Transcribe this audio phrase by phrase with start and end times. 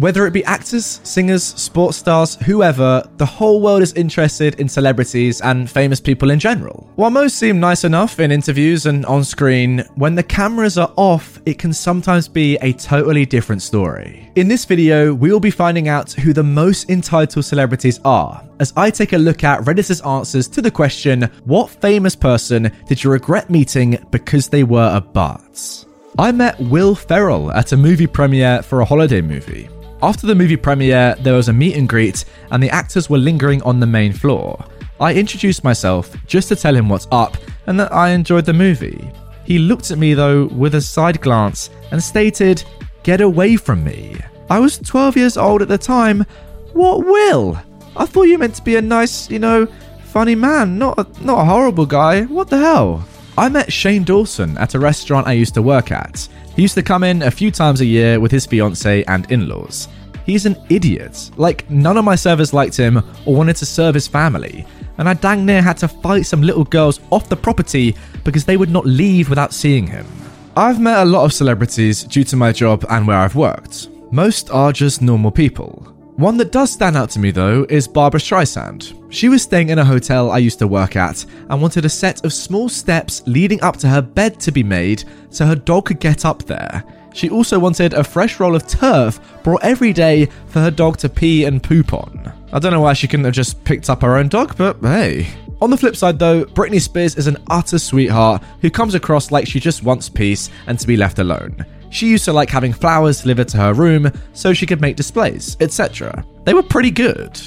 [0.00, 5.42] Whether it be actors, singers, sports stars, whoever, the whole world is interested in celebrities
[5.42, 6.90] and famous people in general.
[6.94, 11.38] While most seem nice enough in interviews and on screen, when the cameras are off,
[11.44, 14.32] it can sometimes be a totally different story.
[14.36, 18.72] In this video, we will be finding out who the most entitled celebrities are, as
[18.78, 23.10] I take a look at Reddit's answers to the question, what famous person did you
[23.10, 25.84] regret meeting because they were a butt?
[26.18, 29.68] I met Will Ferrell at a movie premiere for a holiday movie.
[30.02, 33.62] After the movie premiere, there was a meet and greet, and the actors were lingering
[33.62, 34.64] on the main floor.
[34.98, 39.10] I introduced myself just to tell him what's up and that I enjoyed the movie.
[39.44, 42.64] He looked at me though with a side glance and stated,
[43.02, 44.16] Get away from me.
[44.48, 46.24] I was 12 years old at the time.
[46.72, 47.58] What will?
[47.96, 49.66] I thought you meant to be a nice, you know,
[50.04, 52.22] funny man, not a, not a horrible guy.
[52.22, 53.06] What the hell?
[53.36, 56.28] I met Shane Dawson at a restaurant I used to work at.
[56.60, 59.48] He used to come in a few times a year with his fiance and in
[59.48, 59.88] laws.
[60.26, 61.30] He's an idiot.
[61.38, 64.66] Like, none of my servers liked him or wanted to serve his family,
[64.98, 68.58] and I dang near had to fight some little girls off the property because they
[68.58, 70.06] would not leave without seeing him.
[70.54, 73.88] I've met a lot of celebrities due to my job and where I've worked.
[74.10, 75.89] Most are just normal people.
[76.20, 79.10] One that does stand out to me though is Barbra Streisand.
[79.10, 82.26] She was staying in a hotel I used to work at and wanted a set
[82.26, 85.98] of small steps leading up to her bed to be made so her dog could
[85.98, 86.84] get up there.
[87.14, 91.08] She also wanted a fresh roll of turf brought every day for her dog to
[91.08, 92.30] pee and poop on.
[92.52, 95.26] I don't know why she couldn't have just picked up her own dog, but hey.
[95.62, 99.46] On the flip side though, Britney Spears is an utter sweetheart who comes across like
[99.46, 101.64] she just wants peace and to be left alone.
[101.90, 105.56] She used to like having flowers delivered to her room so she could make displays,
[105.60, 106.24] etc.
[106.44, 107.40] They were pretty good.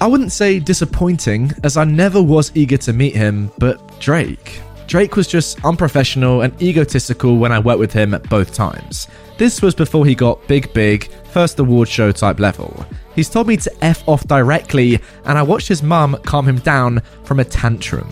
[0.00, 4.62] I wouldn't say disappointing, as I never was eager to meet him, but Drake.
[4.86, 9.06] Drake was just unprofessional and egotistical when I worked with him at both times.
[9.36, 12.84] This was before he got big, big, first award show type level.
[13.14, 17.02] He's told me to F off directly, and I watched his mum calm him down
[17.24, 18.08] from a tantrum.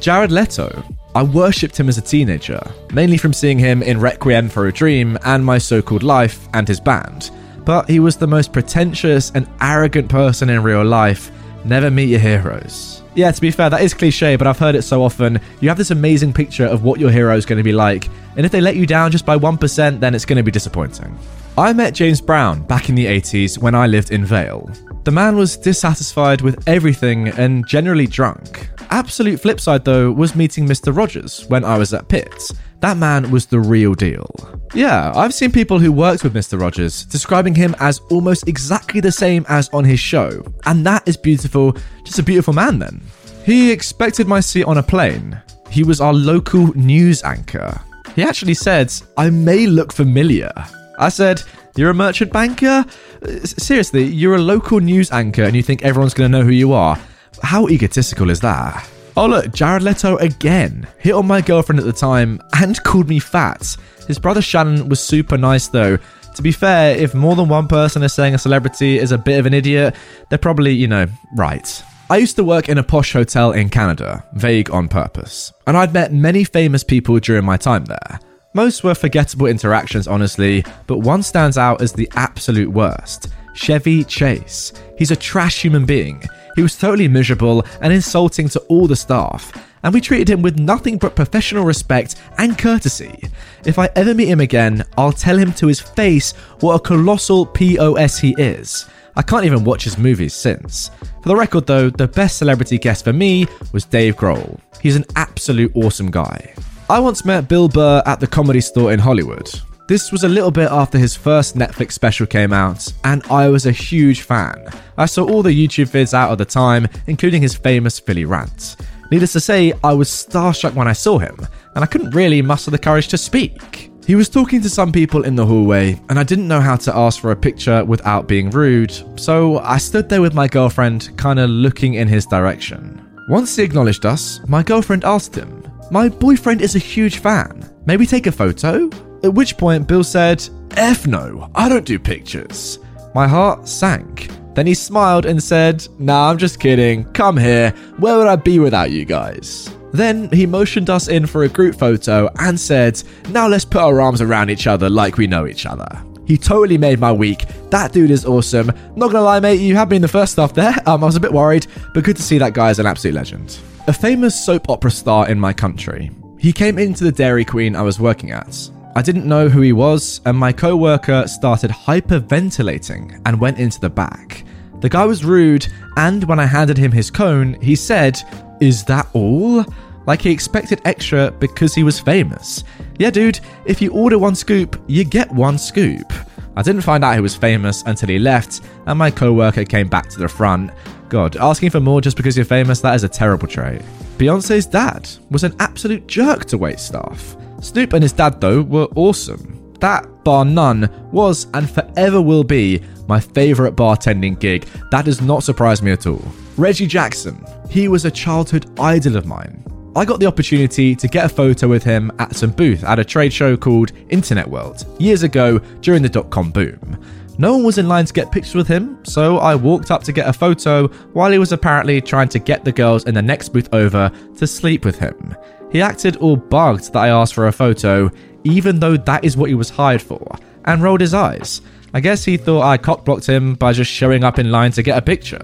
[0.00, 0.84] Jared Leto.
[1.14, 2.60] I worshipped him as a teenager,
[2.92, 6.66] mainly from seeing him in Requiem for a Dream and My So Called Life and
[6.66, 7.30] his band.
[7.66, 11.30] But he was the most pretentious and arrogant person in real life.
[11.66, 13.02] Never meet your heroes.
[13.14, 15.38] Yeah, to be fair, that is cliche, but I've heard it so often.
[15.60, 18.46] You have this amazing picture of what your hero is going to be like, and
[18.46, 21.16] if they let you down just by 1%, then it's going to be disappointing.
[21.58, 24.70] I met James Brown back in the 80s when I lived in Vale.
[25.04, 28.70] The man was dissatisfied with everything and generally drunk.
[28.90, 30.96] Absolute flip side though was meeting Mr.
[30.96, 32.52] Rogers when I was at Pitts.
[32.78, 34.30] That man was the real deal.
[34.74, 36.60] Yeah, I've seen people who worked with Mr.
[36.60, 41.16] Rogers describing him as almost exactly the same as on his show, and that is
[41.16, 43.00] beautiful, just a beautiful man then.
[43.44, 45.40] He expected my seat on a plane.
[45.68, 47.80] He was our local news anchor.
[48.14, 50.52] He actually said, I may look familiar.
[50.98, 51.42] I said,
[51.76, 52.84] You're a merchant banker?
[53.22, 56.50] Uh, seriously, you're a local news anchor and you think everyone's going to know who
[56.50, 56.98] you are?
[57.42, 58.88] How egotistical is that?
[59.16, 63.18] Oh, look, Jared Leto again hit on my girlfriend at the time and called me
[63.18, 63.76] fat.
[64.06, 65.98] His brother Shannon was super nice though.
[66.34, 69.38] To be fair, if more than one person is saying a celebrity is a bit
[69.38, 69.94] of an idiot,
[70.28, 71.06] they're probably, you know,
[71.36, 71.82] right.
[72.08, 75.92] I used to work in a posh hotel in Canada, vague on purpose, and I'd
[75.92, 78.20] met many famous people during my time there.
[78.54, 84.74] Most were forgettable interactions, honestly, but one stands out as the absolute worst Chevy Chase.
[84.98, 86.22] He's a trash human being.
[86.54, 89.52] He was totally miserable and insulting to all the staff,
[89.82, 93.22] and we treated him with nothing but professional respect and courtesy.
[93.64, 97.46] If I ever meet him again, I'll tell him to his face what a colossal
[97.46, 98.86] POS he is.
[99.16, 100.90] I can't even watch his movies since.
[101.22, 104.60] For the record, though, the best celebrity guest for me was Dave Grohl.
[104.82, 106.54] He's an absolute awesome guy.
[106.92, 109.48] I once met Bill Burr at the comedy store in Hollywood.
[109.88, 113.64] This was a little bit after his first Netflix special came out, and I was
[113.64, 114.68] a huge fan.
[114.98, 118.76] I saw all the YouTube vids out at the time, including his famous Philly rant.
[119.10, 121.34] Needless to say, I was starstruck when I saw him,
[121.74, 123.90] and I couldn't really muster the courage to speak.
[124.06, 126.94] He was talking to some people in the hallway, and I didn't know how to
[126.94, 131.46] ask for a picture without being rude, so I stood there with my girlfriend, kinda
[131.46, 133.00] looking in his direction.
[133.30, 135.62] Once he acknowledged us, my girlfriend asked him,
[135.92, 137.70] My boyfriend is a huge fan.
[137.84, 138.88] May we take a photo?
[139.22, 142.78] At which point, Bill said, F no, I don't do pictures.
[143.14, 144.30] My heart sank.
[144.54, 147.04] Then he smiled and said, Nah, I'm just kidding.
[147.12, 147.72] Come here.
[147.98, 149.70] Where would I be without you guys?
[149.92, 154.00] Then he motioned us in for a group photo and said, Now let's put our
[154.00, 156.02] arms around each other like we know each other.
[156.26, 157.44] He totally made my week.
[157.68, 158.72] That dude is awesome.
[158.96, 160.74] Not gonna lie, mate, you have been the first stuff there.
[160.86, 163.14] Um, I was a bit worried, but good to see that guy is an absolute
[163.14, 163.58] legend.
[163.88, 166.12] A famous soap opera star in my country.
[166.38, 168.70] He came into the Dairy Queen I was working at.
[168.94, 173.80] I didn't know who he was, and my co worker started hyperventilating and went into
[173.80, 174.44] the back.
[174.78, 178.22] The guy was rude, and when I handed him his cone, he said,
[178.60, 179.64] Is that all?
[180.06, 182.62] Like he expected extra because he was famous.
[183.00, 186.12] Yeah, dude, if you order one scoop, you get one scoop.
[186.54, 189.88] I didn't find out he was famous until he left, and my co worker came
[189.88, 190.70] back to the front.
[191.12, 193.82] God, asking for more just because you're famous, that is a terrible trait.
[194.16, 197.36] Beyonce's dad was an absolute jerk to wait staff.
[197.60, 199.74] Snoop and his dad, though, were awesome.
[199.78, 204.66] That, bar none, was and forever will be my favourite bartending gig.
[204.90, 206.24] That does not surprise me at all.
[206.56, 209.62] Reggie Jackson, he was a childhood idol of mine.
[209.94, 213.04] I got the opportunity to get a photo with him at some booth at a
[213.04, 216.98] trade show called Internet World years ago during the dot com boom.
[217.38, 220.12] No one was in line to get pictures with him, so I walked up to
[220.12, 223.50] get a photo while he was apparently trying to get the girls in the next
[223.50, 225.34] booth over to sleep with him.
[225.70, 228.10] He acted all bugged that I asked for a photo,
[228.44, 230.36] even though that is what he was hired for,
[230.66, 231.62] and rolled his eyes.
[231.94, 234.98] I guess he thought I cockblocked him by just showing up in line to get
[234.98, 235.42] a picture.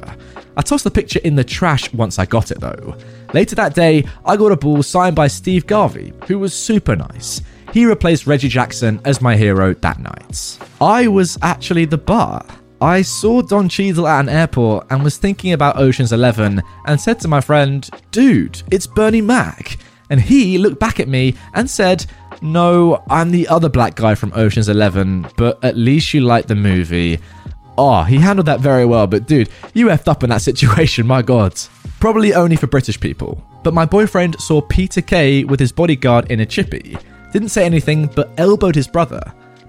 [0.56, 2.96] I tossed the picture in the trash once I got it though.
[3.32, 7.40] Later that day, I got a ball signed by Steve Garvey, who was super nice.
[7.72, 10.58] He replaced Reggie Jackson as my hero that night.
[10.80, 12.44] I was actually the bar.
[12.80, 17.18] I saw Don Cheadle at an airport and was thinking about Ocean's 11 and said
[17.20, 19.78] to my friend, Dude, it's Bernie Mac.
[20.10, 22.06] And he looked back at me and said,
[22.40, 26.54] No, I'm the other black guy from Ocean's 11, but at least you like the
[26.54, 27.18] movie.
[27.76, 31.20] Oh, he handled that very well, but dude, you effed up in that situation, my
[31.22, 31.58] god.
[32.00, 33.44] Probably only for British people.
[33.64, 36.96] But my boyfriend saw Peter Kay with his bodyguard in a chippy.
[37.32, 39.20] Didn't say anything, but elbowed his brother.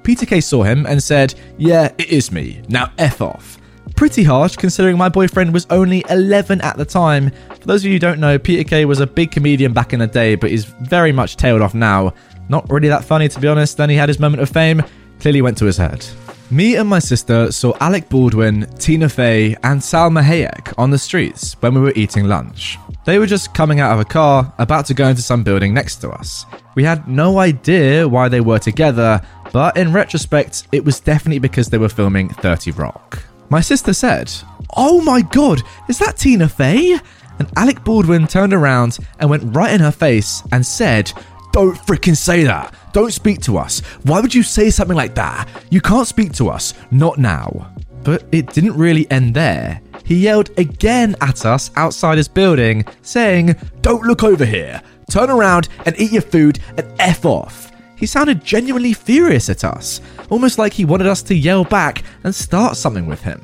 [0.03, 2.61] Peter Kay saw him and said, Yeah, it is me.
[2.67, 3.57] Now F off.
[3.95, 7.31] Pretty harsh considering my boyfriend was only 11 at the time.
[7.59, 9.99] For those of you who don't know, Peter Kay was a big comedian back in
[9.99, 12.13] the day, but is very much tailed off now.
[12.47, 14.81] Not really that funny to be honest, then he had his moment of fame,
[15.19, 16.05] clearly went to his head.
[16.51, 21.53] Me and my sister saw Alec Baldwin, Tina Fey, and Salma Hayek on the streets
[21.59, 22.79] when we were eating lunch.
[23.05, 25.97] They were just coming out of a car, about to go into some building next
[25.97, 26.45] to us.
[26.75, 31.69] We had no idea why they were together, but in retrospect, it was definitely because
[31.69, 33.23] they were filming 30 Rock.
[33.49, 34.31] My sister said,
[34.77, 36.99] Oh my god, is that Tina Fey?
[37.39, 41.11] And Alec Baldwin turned around and went right in her face and said,
[41.51, 42.73] Don't freaking say that.
[42.93, 43.79] Don't speak to us.
[44.03, 45.47] Why would you say something like that?
[45.71, 46.73] You can't speak to us.
[46.91, 47.71] Not now.
[48.03, 49.81] But it didn't really end there.
[50.05, 54.81] He yelled again at us outside his building, saying, Don't look over here.
[55.09, 57.71] Turn around and eat your food and F off.
[57.95, 62.33] He sounded genuinely furious at us, almost like he wanted us to yell back and
[62.33, 63.41] start something with him.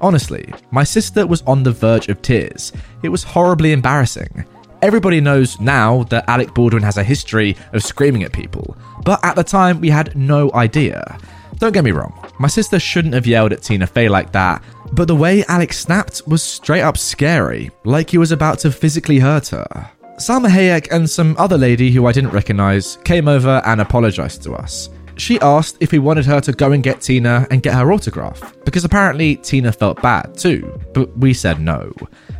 [0.00, 2.72] Honestly, my sister was on the verge of tears.
[3.02, 4.44] It was horribly embarrassing.
[4.82, 9.36] Everybody knows now that Alec Baldwin has a history of screaming at people, but at
[9.36, 11.18] the time we had no idea.
[11.64, 15.08] Don't get me wrong, my sister shouldn't have yelled at Tina Fey like that, but
[15.08, 19.48] the way Alex snapped was straight up scary, like he was about to physically hurt
[19.48, 19.90] her.
[20.18, 24.52] Salma Hayek and some other lady who I didn't recognize came over and apologized to
[24.52, 24.90] us.
[25.16, 28.54] She asked if we wanted her to go and get Tina and get her autograph,
[28.66, 31.94] because apparently Tina felt bad too, but we said no.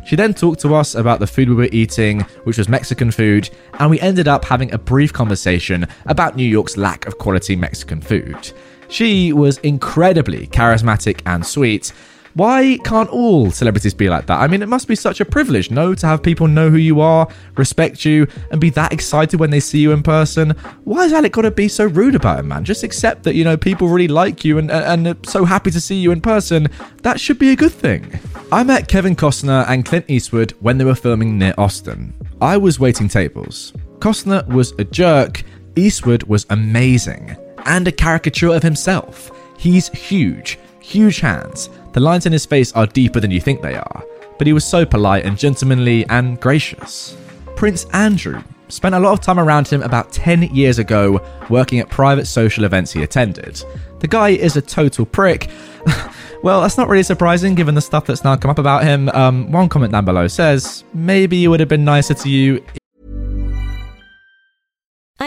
[0.05, 3.49] She then talked to us about the food we were eating, which was Mexican food,
[3.79, 8.01] and we ended up having a brief conversation about New York's lack of quality Mexican
[8.01, 8.53] food.
[8.95, 11.91] She was incredibly charismatic and sweet,
[12.35, 14.39] why can't all celebrities be like that?
[14.39, 17.01] I mean, it must be such a privilege, no, to have people know who you
[17.01, 20.51] are, respect you, and be that excited when they see you in person.
[20.85, 22.63] Why has Alec got to be so rude about it, man?
[22.63, 25.81] Just accept that, you know, people really like you and, and are so happy to
[25.81, 26.69] see you in person.
[27.01, 28.17] That should be a good thing.
[28.49, 32.13] I met Kevin Costner and Clint Eastwood when they were filming near Austin.
[32.39, 33.73] I was waiting tables.
[33.99, 35.43] Costner was a jerk,
[35.75, 39.31] Eastwood was amazing, and a caricature of himself.
[39.57, 43.75] He's huge, huge hands the lines in his face are deeper than you think they
[43.75, 44.03] are,
[44.37, 47.15] but he was so polite and gentlemanly and gracious.
[47.55, 51.89] Prince Andrew spent a lot of time around him about 10 years ago working at
[51.89, 53.63] private social events he attended.
[53.99, 55.49] The guy is a total prick.
[56.43, 59.07] well, that's not really surprising given the stuff that's now come up about him.
[59.13, 62.61] Um, one comment down below says, maybe it would have been nicer to you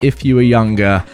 [0.00, 1.04] If you were younger.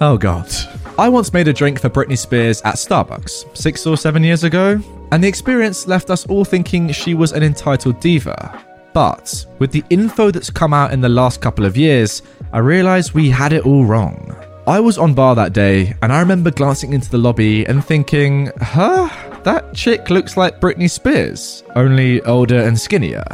[0.00, 0.50] Oh god.
[0.98, 4.80] I once made a drink for Britney Spears at Starbucks six or seven years ago,
[5.12, 8.64] and the experience left us all thinking she was an entitled diva.
[8.92, 12.22] But with the info that's come out in the last couple of years,
[12.52, 14.36] I realised we had it all wrong.
[14.66, 18.50] I was on bar that day, and I remember glancing into the lobby and thinking,
[18.60, 19.08] huh?
[19.42, 23.24] That chick looks like Britney Spears, only older and skinnier.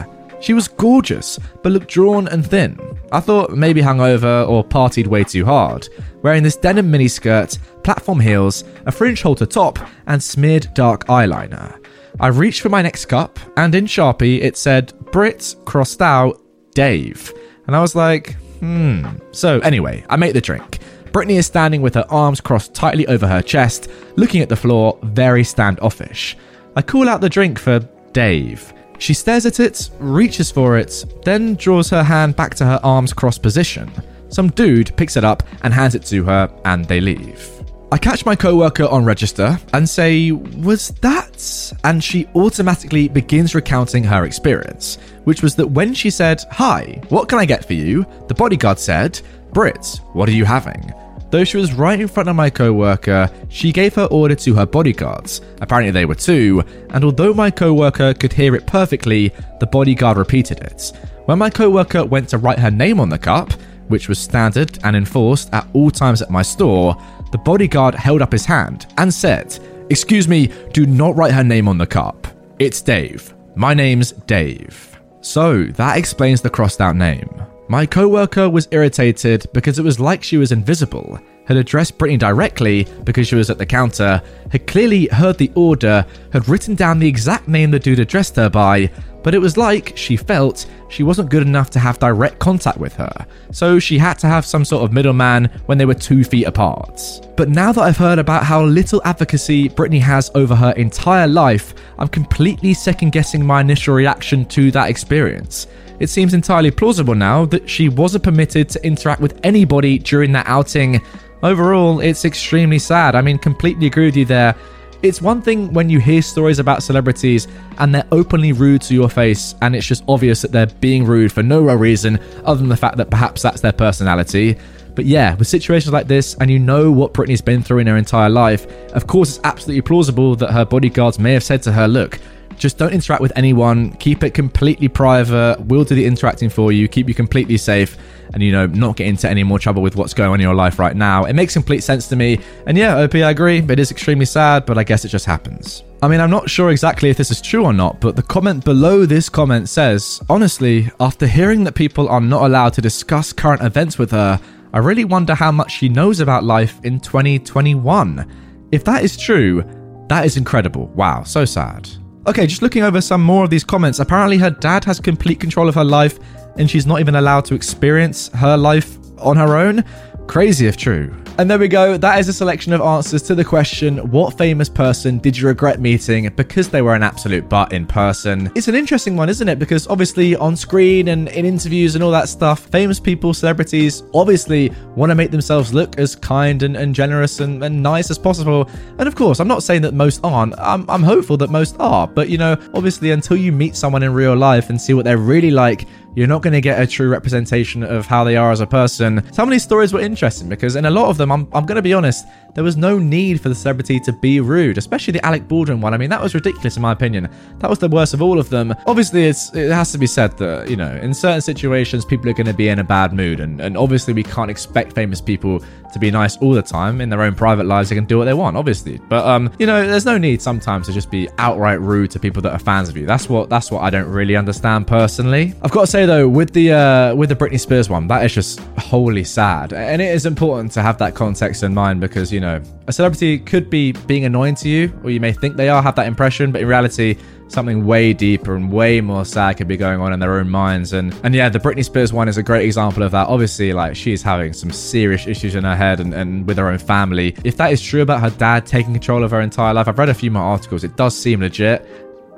[0.40, 2.78] She was gorgeous, but looked drawn and thin.
[3.12, 5.88] I thought maybe hungover or partied way too hard,
[6.22, 11.84] wearing this denim miniskirt, platform heels, a fringe halter top, and smeared dark eyeliner.
[12.18, 16.42] I reached for my next cup, and in Sharpie it said Brit crossed out
[16.74, 17.32] Dave.
[17.66, 19.06] And I was like, hmm.
[19.32, 20.78] So anyway, I make the drink.
[21.12, 24.98] Britney is standing with her arms crossed tightly over her chest, looking at the floor,
[25.02, 26.36] very standoffish.
[26.76, 27.80] I call out the drink for
[28.12, 28.72] Dave.
[29.00, 33.14] She stares at it, reaches for it, then draws her hand back to her arms
[33.14, 33.90] crossed position.
[34.28, 37.50] Some dude picks it up and hands it to her, and they leave.
[37.90, 41.72] I catch my coworker on register and say, Was that?
[41.82, 47.28] And she automatically begins recounting her experience, which was that when she said, Hi, what
[47.28, 48.04] can I get for you?
[48.28, 49.18] The bodyguard said,
[49.52, 50.92] Brit, what are you having?
[51.30, 54.66] Though she was right in front of my coworker, she gave her order to her
[54.66, 55.40] bodyguards.
[55.60, 60.58] Apparently they were two, and although my coworker could hear it perfectly, the bodyguard repeated
[60.58, 60.92] it.
[61.26, 63.52] When my coworker went to write her name on the cup,
[63.86, 66.96] which was standard and enforced at all times at my store,
[67.30, 69.56] the bodyguard held up his hand and said,
[69.90, 72.26] Excuse me, do not write her name on the cup.
[72.58, 73.34] It's Dave.
[73.54, 75.00] My name's Dave.
[75.20, 77.28] So that explains the crossed out name.
[77.70, 82.84] My coworker was irritated because it was like she was invisible, had addressed Britney directly
[83.04, 87.06] because she was at the counter, had clearly heard the order, had written down the
[87.06, 88.90] exact name the dude addressed her by,
[89.22, 92.94] but it was like she felt she wasn't good enough to have direct contact with
[92.94, 96.46] her, so she had to have some sort of middleman when they were two feet
[96.46, 97.00] apart.
[97.36, 101.74] But now that I've heard about how little advocacy Britney has over her entire life,
[101.98, 105.66] I'm completely second guessing my initial reaction to that experience.
[106.00, 110.46] It seems entirely plausible now that she wasn't permitted to interact with anybody during that
[110.46, 111.02] outing.
[111.42, 113.14] Overall, it's extremely sad.
[113.14, 114.54] I mean, completely agree with you there.
[115.02, 119.08] It's one thing when you hear stories about celebrities and they're openly rude to your
[119.08, 122.68] face, and it's just obvious that they're being rude for no real reason other than
[122.68, 124.58] the fact that perhaps that's their personality.
[124.94, 127.96] But yeah, with situations like this, and you know what Britney's been through in her
[127.96, 131.88] entire life, of course it's absolutely plausible that her bodyguards may have said to her,
[131.88, 132.18] Look,
[132.60, 136.86] just don't interact with anyone, keep it completely private, we'll do the interacting for you,
[136.86, 137.96] keep you completely safe,
[138.34, 140.54] and you know, not get into any more trouble with what's going on in your
[140.54, 141.24] life right now.
[141.24, 142.38] It makes complete sense to me.
[142.66, 143.58] And yeah, OP, I agree.
[143.58, 145.82] It is extremely sad, but I guess it just happens.
[146.02, 148.64] I mean, I'm not sure exactly if this is true or not, but the comment
[148.64, 153.62] below this comment says, honestly, after hearing that people are not allowed to discuss current
[153.62, 154.40] events with her,
[154.72, 158.68] I really wonder how much she knows about life in 2021.
[158.70, 159.64] If that is true,
[160.08, 160.86] that is incredible.
[160.88, 161.88] Wow, so sad.
[162.26, 163.98] Okay, just looking over some more of these comments.
[163.98, 166.18] Apparently, her dad has complete control of her life
[166.58, 169.82] and she's not even allowed to experience her life on her own.
[170.26, 171.14] Crazy if true.
[171.40, 171.96] And there we go.
[171.96, 175.80] That is a selection of answers to the question What famous person did you regret
[175.80, 178.52] meeting because they were an absolute butt in person?
[178.54, 179.58] It's an interesting one, isn't it?
[179.58, 184.70] Because obviously, on screen and in interviews and all that stuff, famous people, celebrities obviously
[184.96, 188.68] want to make themselves look as kind and, and generous and, and nice as possible.
[188.98, 190.58] And of course, I'm not saying that most aren't.
[190.58, 192.06] I'm, I'm hopeful that most are.
[192.06, 195.16] But you know, obviously, until you meet someone in real life and see what they're
[195.16, 198.60] really like, you're not going to get a true representation of how they are as
[198.60, 199.22] a person.
[199.32, 201.76] Some of these stories were interesting because in a lot of them, I'm, I'm going
[201.76, 205.24] to be honest, there was no need for the celebrity to be rude, especially the
[205.24, 205.94] Alec Baldwin one.
[205.94, 207.28] I mean, that was ridiculous in my opinion.
[207.58, 208.74] That was the worst of all of them.
[208.86, 212.34] Obviously, it's it has to be said that, you know, in certain situations, people are
[212.34, 213.40] going to be in a bad mood.
[213.40, 217.00] And, and obviously, we can't expect famous people to be nice all the time.
[217.00, 218.98] In their own private lives, they can do what they want, obviously.
[219.08, 222.42] But, um, you know, there's no need sometimes to just be outright rude to people
[222.42, 223.06] that are fans of you.
[223.06, 225.54] That's what that's what I don't really understand personally.
[225.62, 228.34] I've got to say though, with the uh, with the Britney Spears one, that is
[228.34, 232.40] just wholly sad, and it is important to have that context in mind because you
[232.40, 232.49] know
[232.86, 235.94] a celebrity could be being annoying to you, or you may think they are, have
[235.96, 237.16] that impression, but in reality,
[237.48, 240.92] something way deeper and way more sad could be going on in their own minds.
[240.92, 243.28] And and yeah, the Britney Spears one is a great example of that.
[243.28, 246.78] Obviously, like she's having some serious issues in her head and, and with her own
[246.78, 247.36] family.
[247.44, 250.08] If that is true about her dad taking control of her entire life, I've read
[250.08, 250.84] a few more articles.
[250.84, 251.86] It does seem legit.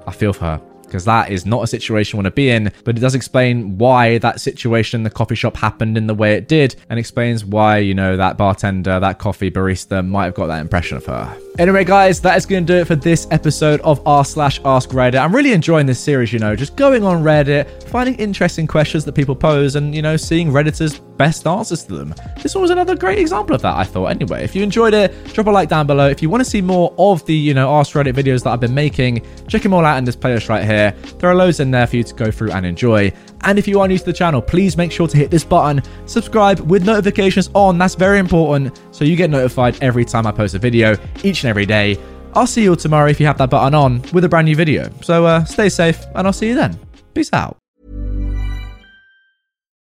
[0.07, 2.71] I feel for her because that is not a situation you want to be in.
[2.85, 6.35] But it does explain why that situation in the coffee shop happened in the way
[6.35, 10.49] it did, and explains why, you know, that bartender, that coffee barista might have got
[10.49, 11.35] that impression of her.
[11.59, 14.89] Anyway, guys, that is going to do it for this episode of r slash Ask
[14.89, 15.21] Reddit.
[15.21, 19.13] I'm really enjoying this series, you know, just going on Reddit, finding interesting questions that
[19.13, 22.15] people pose, and, you know, seeing Redditors' best answers to them.
[22.43, 24.07] This one was another great example of that, I thought.
[24.07, 26.09] Anyway, if you enjoyed it, drop a like down below.
[26.09, 28.61] If you want to see more of the, you know, Ask Reddit videos that I've
[28.61, 30.93] been making, check them all out in this playlist right here.
[31.19, 33.13] There are loads in there for you to go through and enjoy.
[33.45, 35.83] And if you are new to the channel, please make sure to hit this button,
[36.07, 37.79] subscribe with notifications on.
[37.79, 41.51] That's very important so you get notified every time I post a video each and
[41.51, 41.99] every day.
[42.35, 44.57] I'll see you all tomorrow if you have that button on with a brand new
[44.57, 44.91] video.
[45.03, 46.79] So uh, stay safe and I'll see you then.
[47.15, 47.62] Peace out.